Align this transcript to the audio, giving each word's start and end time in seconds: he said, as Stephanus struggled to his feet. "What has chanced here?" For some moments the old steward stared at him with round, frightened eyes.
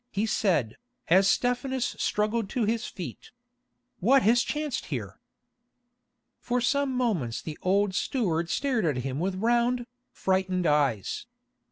he 0.09 0.25
said, 0.25 0.77
as 1.09 1.27
Stephanus 1.27 1.95
struggled 1.99 2.49
to 2.49 2.65
his 2.65 2.87
feet. 2.87 3.29
"What 3.99 4.23
has 4.23 4.41
chanced 4.41 4.85
here?" 4.87 5.19
For 6.39 6.59
some 6.59 6.91
moments 6.91 7.39
the 7.39 7.59
old 7.61 7.93
steward 7.93 8.49
stared 8.49 8.83
at 8.85 9.03
him 9.03 9.19
with 9.19 9.35
round, 9.35 9.85
frightened 10.11 10.65
eyes. 10.65 11.27